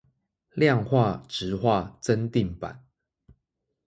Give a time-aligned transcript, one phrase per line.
[0.55, 2.87] 量化質化增訂版